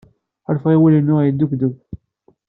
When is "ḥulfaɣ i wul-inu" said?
0.47-1.17